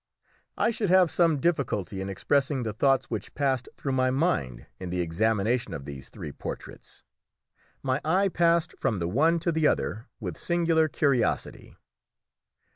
[0.57, 4.89] I should have some difficulty in expressing the thoughts which passed through my mind in
[4.89, 7.03] the examination of these three portraits.
[7.83, 11.77] My eye passed from the one to the other with singular curiosity.